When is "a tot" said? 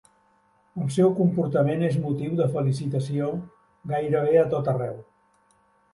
4.45-4.73